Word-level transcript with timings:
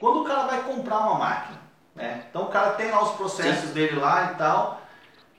quando 0.00 0.22
o 0.22 0.24
cara 0.24 0.44
vai 0.44 0.62
comprar 0.62 0.98
uma 0.98 1.14
máquina, 1.14 1.58
né? 1.94 2.24
Então 2.28 2.42
o 2.42 2.48
cara 2.48 2.70
tem 2.72 2.90
lá 2.90 3.02
os 3.02 3.12
processos 3.12 3.68
Sim. 3.68 3.74
dele 3.74 3.96
lá 3.96 4.32
e 4.32 4.36
tal, 4.36 4.82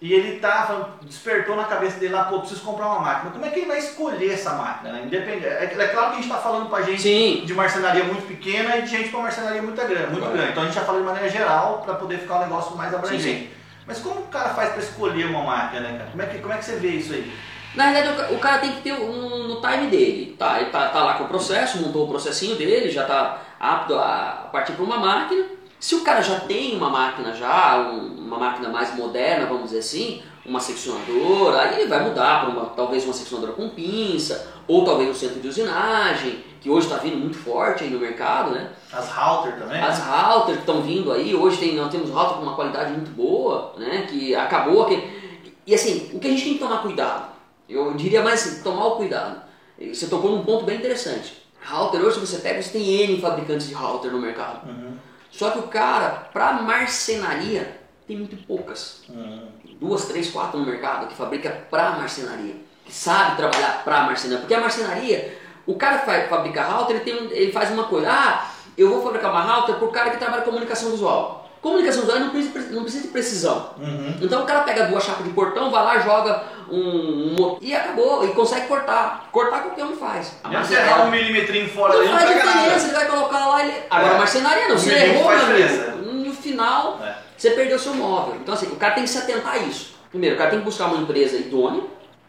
e 0.00 0.14
ele 0.14 0.40
tá, 0.40 0.88
despertou 1.02 1.54
na 1.54 1.64
cabeça 1.64 1.98
dele 2.00 2.14
lá, 2.14 2.24
pô, 2.24 2.38
preciso 2.38 2.62
comprar 2.62 2.86
uma 2.86 3.00
máquina. 3.00 3.32
Como 3.32 3.44
é 3.44 3.50
que 3.50 3.60
ele 3.60 3.68
vai 3.68 3.78
escolher 3.78 4.32
essa 4.32 4.54
máquina? 4.54 4.92
Né? 4.92 5.02
Independente. 5.04 5.44
É, 5.44 5.64
é, 5.64 5.88
claro 5.88 6.08
que 6.08 6.12
a 6.12 6.20
gente 6.22 6.30
está 6.30 6.38
falando 6.38 6.70
pra 6.70 6.80
gente 6.80 7.02
Sim. 7.02 7.42
de 7.44 7.52
marcenaria 7.52 8.04
muito 8.04 8.26
pequena 8.26 8.78
e 8.78 8.82
de 8.82 8.88
gente 8.88 9.10
com 9.10 9.20
marcenaria 9.20 9.60
muito 9.60 9.76
grande, 9.76 10.10
muito 10.10 10.30
grande. 10.30 10.52
Então 10.52 10.62
a 10.62 10.66
gente 10.66 10.74
já 10.74 10.84
falou 10.86 11.02
de 11.02 11.06
maneira 11.06 11.28
geral 11.28 11.82
para 11.84 11.94
poder 11.94 12.18
ficar 12.18 12.36
um 12.36 12.40
negócio 12.40 12.74
mais 12.76 12.94
abrangente. 12.94 13.22
Sim. 13.22 13.50
Mas 13.86 13.98
como 13.98 14.20
o 14.20 14.26
cara 14.28 14.50
faz 14.50 14.70
para 14.70 14.82
escolher 14.82 15.26
uma 15.26 15.42
máquina, 15.42 15.80
né, 15.80 15.98
cara? 15.98 16.10
Como 16.10 16.22
é, 16.22 16.26
que, 16.26 16.38
como 16.38 16.54
é 16.54 16.56
que 16.56 16.64
você 16.64 16.76
vê 16.76 16.88
isso 16.88 17.12
aí? 17.12 17.30
Na 17.74 17.92
verdade, 17.92 18.34
o 18.34 18.38
cara 18.38 18.58
tem 18.58 18.72
que 18.72 18.82
ter 18.82 18.94
um 18.94 19.46
no 19.46 19.60
time 19.60 19.86
dele, 19.86 20.34
tá? 20.38 20.60
Ele 20.60 20.70
tá, 20.70 20.88
tá 20.88 21.04
lá 21.04 21.14
com 21.14 21.24
o 21.24 21.28
processo, 21.28 21.80
montou 21.80 22.04
o 22.04 22.08
processinho 22.08 22.56
dele, 22.56 22.90
já 22.90 23.04
tá 23.04 23.40
apto 23.58 23.94
a 23.94 24.48
partir 24.50 24.72
para 24.72 24.84
uma 24.84 24.98
máquina. 24.98 25.44
Se 25.78 25.94
o 25.94 26.02
cara 26.02 26.20
já 26.20 26.40
tem 26.40 26.76
uma 26.76 26.90
máquina 26.90 27.32
já, 27.32 27.78
uma 27.78 28.38
máquina 28.38 28.68
mais 28.68 28.94
moderna, 28.94 29.46
vamos 29.46 29.64
dizer 29.64 29.78
assim, 29.78 30.22
uma 30.44 30.60
seccionadora, 30.60 31.60
aí 31.60 31.80
ele 31.80 31.88
vai 31.88 32.02
mudar 32.02 32.44
para 32.44 32.64
talvez 32.76 33.04
uma 33.04 33.14
seccionadora 33.14 33.52
com 33.52 33.68
pinça, 33.70 34.52
ou 34.66 34.84
talvez 34.84 35.08
um 35.08 35.14
centro 35.14 35.40
de 35.40 35.48
usinagem, 35.48 36.44
que 36.60 36.68
hoje 36.68 36.86
está 36.86 36.98
vindo 36.98 37.16
muito 37.16 37.38
forte 37.38 37.84
aí 37.84 37.90
no 37.90 37.98
mercado, 37.98 38.50
né? 38.50 38.70
As 38.92 39.10
router 39.10 39.58
também? 39.58 39.80
As 39.80 40.00
router 40.00 40.56
que 40.56 40.60
estão 40.60 40.82
vindo 40.82 41.12
aí, 41.12 41.34
hoje 41.34 41.56
tem, 41.56 41.76
nós 41.76 41.90
temos 41.90 42.10
router 42.10 42.36
com 42.36 42.42
uma 42.42 42.54
qualidade 42.54 42.92
muito 42.92 43.10
boa, 43.12 43.74
né? 43.78 44.06
Que 44.08 44.34
acabou 44.34 44.82
aquele... 44.82 45.20
E 45.66 45.74
assim, 45.74 46.10
o 46.12 46.18
que 46.18 46.26
a 46.26 46.30
gente 46.30 46.42
tem 46.42 46.52
que 46.54 46.58
tomar 46.58 46.82
cuidado? 46.82 47.29
Eu 47.70 47.94
diria 47.94 48.22
mais 48.22 48.46
assim, 48.46 48.62
tomar 48.62 48.86
o 48.86 48.96
cuidado. 48.96 49.40
Você 49.78 50.06
tocou 50.08 50.32
num 50.32 50.44
ponto 50.44 50.64
bem 50.64 50.78
interessante. 50.78 51.40
Router, 51.64 52.00
hoje 52.00 52.18
você 52.18 52.38
pega, 52.38 52.60
você 52.60 52.70
tem 52.70 53.02
N 53.02 53.20
fabricantes 53.20 53.68
de 53.68 53.74
router 53.74 54.10
no 54.10 54.18
mercado. 54.18 54.68
Uhum. 54.68 54.96
Só 55.30 55.50
que 55.50 55.60
o 55.60 55.68
cara, 55.68 56.28
para 56.32 56.54
marcenaria, 56.54 57.80
tem 58.06 58.16
muito 58.16 58.36
poucas. 58.46 59.02
Uhum. 59.08 59.48
Duas, 59.80 60.06
três, 60.06 60.30
quatro 60.30 60.58
no 60.58 60.66
mercado 60.66 61.06
que 61.06 61.14
fabrica 61.14 61.66
para 61.70 61.92
marcenaria. 61.92 62.56
Que 62.84 62.92
sabe 62.92 63.36
trabalhar 63.36 63.84
para 63.84 64.02
marcenaria. 64.02 64.40
Porque 64.40 64.54
a 64.54 64.60
marcenaria, 64.60 65.38
o 65.66 65.76
cara 65.76 65.98
que 65.98 66.28
fabrica 66.28 66.64
router, 66.64 66.96
ele, 66.96 67.04
tem 67.04 67.14
ele 67.30 67.52
faz 67.52 67.70
uma 67.70 67.84
coisa. 67.84 68.10
Ah, 68.10 68.50
eu 68.76 68.90
vou 68.90 69.02
fabricar 69.02 69.30
uma 69.30 69.42
router 69.42 69.76
para 69.76 69.86
o 69.86 69.92
cara 69.92 70.10
que 70.10 70.18
trabalha 70.18 70.42
com 70.42 70.50
comunicação 70.50 70.90
visual. 70.90 71.49
Comunicação 71.60 72.02
visual 72.02 72.20
não 72.20 72.30
precisa, 72.30 72.58
não 72.70 72.82
precisa 72.82 73.02
de 73.02 73.08
precisão. 73.08 73.74
Uhum. 73.78 74.14
Então 74.22 74.42
o 74.42 74.46
cara 74.46 74.60
pega 74.60 74.84
duas 74.84 75.04
chapas 75.04 75.26
de 75.26 75.32
portão, 75.32 75.70
vai 75.70 75.84
lá, 75.84 75.98
joga 75.98 76.42
um, 76.70 77.36
um 77.38 77.58
e 77.60 77.74
acabou, 77.74 78.26
e 78.26 78.32
consegue 78.32 78.66
cortar. 78.66 79.28
Cortar 79.30 79.60
qualquer 79.64 79.84
um 79.84 79.94
faz. 79.94 80.38
A 80.42 80.64
se 80.64 80.72
errar 80.72 81.04
um 81.04 81.10
milímetrinho 81.10 81.68
fora 81.68 81.92
não 81.92 82.00
dele, 82.00 82.12
faz 82.14 82.30
não 82.30 82.52
diferença, 82.52 82.86
ele 82.86 82.94
vai 82.94 83.08
colocar 83.08 83.46
lá 83.46 83.66
ele. 83.66 83.74
Agora 83.90 84.14
é. 84.14 84.18
marcenaria 84.18 84.68
não, 84.68 84.78
você 84.78 84.90
errou, 84.90 85.28
meu 85.28 85.44
amigo. 85.44 86.12
No 86.14 86.32
final, 86.32 86.98
é. 87.04 87.18
você 87.36 87.50
perdeu 87.50 87.78
seu 87.78 87.92
móvel. 87.92 88.36
Então 88.40 88.54
assim, 88.54 88.66
o 88.68 88.76
cara 88.76 88.94
tem 88.94 89.04
que 89.04 89.10
se 89.10 89.18
atentar 89.18 89.54
a 89.54 89.58
isso. 89.58 89.94
Primeiro, 90.08 90.36
o 90.36 90.38
cara 90.38 90.50
tem 90.50 90.60
que 90.60 90.64
buscar 90.64 90.86
uma 90.86 91.02
empresa 91.02 91.36
idônea, 91.36 91.82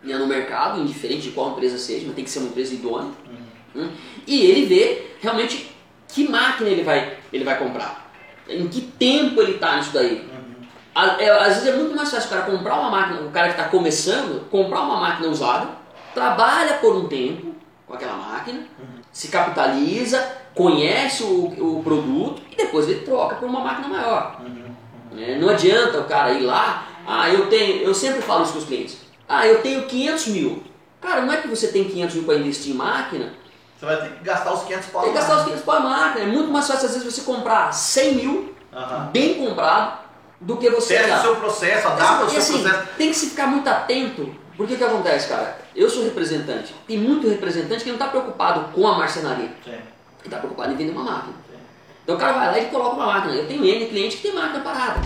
né, 0.04 0.18
no 0.18 0.28
mercado, 0.28 0.82
indiferente 0.82 1.22
de 1.22 1.32
qual 1.32 1.52
empresa 1.52 1.78
seja, 1.78 2.06
mas 2.06 2.16
tem 2.16 2.26
que 2.26 2.30
ser 2.30 2.40
uma 2.40 2.50
empresa 2.50 2.74
idônea. 2.74 3.12
Uhum. 3.26 3.82
Né, 3.82 3.92
e 4.28 4.46
ele 4.46 4.66
vê 4.66 5.14
realmente 5.22 5.74
que 6.10 6.28
máquina 6.28 6.70
ele 6.70 6.84
vai, 6.84 7.18
ele 7.32 7.46
vai 7.46 7.58
comprar 7.58 8.11
em 8.48 8.68
que 8.68 8.82
tempo 8.82 9.42
ele 9.42 9.54
está 9.54 9.78
nisso 9.78 9.92
daí. 9.94 10.30
Uhum. 10.30 11.20
É, 11.20 11.30
às 11.30 11.56
vezes 11.56 11.68
é 11.68 11.76
muito 11.76 11.96
mais 11.96 12.12
fácil 12.12 12.28
o 12.28 12.30
cara 12.30 12.52
comprar 12.52 12.76
uma 12.76 12.90
máquina, 12.90 13.22
o 13.22 13.32
cara 13.32 13.48
que 13.50 13.60
está 13.60 13.70
começando, 13.70 14.50
comprar 14.50 14.82
uma 14.82 14.98
máquina 14.98 15.30
usada, 15.30 15.70
trabalha 16.14 16.76
por 16.76 16.96
um 16.96 17.08
tempo 17.08 17.56
com 17.88 17.94
aquela 17.94 18.16
máquina, 18.16 18.60
uhum. 18.60 19.02
se 19.12 19.30
capitaliza, 19.30 20.22
conhece 20.54 21.24
o, 21.24 21.78
o 21.78 21.84
produto 21.84 22.42
e 22.52 22.56
depois 22.56 22.88
ele 22.88 23.02
troca 23.02 23.36
por 23.36 23.48
uma 23.48 23.62
máquina 23.62 23.88
maior. 23.88 24.42
Uhum. 24.42 25.20
É, 25.20 25.38
não 25.38 25.50
adianta 25.50 26.00
o 26.00 26.06
cara 26.06 26.32
ir 26.34 26.44
lá, 26.44 26.88
ah, 27.06 27.30
eu 27.30 27.48
tenho, 27.48 27.82
eu 27.84 27.94
sempre 27.94 28.22
falo 28.22 28.44
isso 28.44 28.54
com 28.54 28.60
os 28.60 28.66
clientes, 28.66 28.98
ah, 29.28 29.46
eu 29.48 29.62
tenho 29.62 29.86
500 29.86 30.28
mil. 30.28 30.64
Cara, 31.00 31.22
não 31.22 31.34
é 31.34 31.38
que 31.38 31.48
você 31.48 31.70
tem 31.70 31.86
500 31.86 32.16
mil 32.16 32.24
para 32.26 32.36
investir 32.36 32.74
em 32.74 32.76
máquina 32.76 33.34
você 33.82 33.86
vai 33.88 33.98
ter 33.98 34.10
que 34.10 34.24
gastar 34.24 34.54
os 34.54 34.62
500 34.62 34.88
pau 34.90 35.02
Tem 35.02 35.12
que 35.12 35.18
gastar 35.18 35.38
os 35.38 35.44
500 35.46 35.64
pau 35.64 35.76
a 35.76 35.80
máquina. 35.80 36.24
É 36.24 36.28
muito 36.28 36.52
mais 36.52 36.68
fácil, 36.68 36.86
às 36.86 36.94
vezes, 36.94 37.16
você 37.16 37.22
comprar 37.22 37.74
100 37.74 38.14
mil, 38.14 38.56
bem 39.12 39.34
comprado, 39.44 40.02
do 40.40 40.58
que 40.58 40.70
você. 40.70 41.00
Testa 41.00 41.18
o 41.18 41.22
seu 41.22 41.36
processo, 41.38 41.88
adapta 41.88 42.26
o 42.26 42.30
seu 42.30 42.40
assim, 42.40 42.62
processo. 42.62 42.88
Tem 42.96 43.10
que 43.10 43.16
se 43.16 43.30
ficar 43.32 43.48
muito 43.48 43.68
atento. 43.68 44.36
Porque 44.56 44.76
o 44.76 44.78
que 44.78 44.84
acontece, 44.84 45.28
cara? 45.28 45.58
Eu 45.76 45.90
sou 45.90 46.04
representante. 46.04 46.76
Tem 46.88 47.00
muito 47.00 47.28
representante 47.28 47.84
que 47.84 47.90
não 47.90 47.96
está 47.96 48.08
preocupado 48.08 48.72
com 48.72 48.88
a 48.88 49.00
marcenaria. 49.00 49.50
Sim. 49.66 49.80
Que 50.22 50.28
está 50.28 50.38
preocupado 50.38 50.74
em 50.74 50.76
vender 50.76 50.92
uma 50.92 51.04
máquina. 51.04 51.34
Sim. 51.50 51.58
Então 52.04 52.16
o 52.16 52.20
cara 52.20 52.34
vai 52.34 52.48
lá 52.52 52.60
e 52.60 52.66
coloca 52.66 52.96
uma 52.96 53.08
máquina. 53.08 53.34
Eu 53.34 53.48
tenho 53.48 53.66
N 53.66 53.88
cliente 53.88 54.18
que 54.18 54.22
tem 54.22 54.34
máquina 54.36 54.60
parada. 54.60 55.00